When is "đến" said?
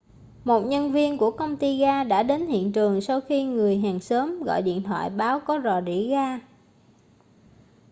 2.23-2.47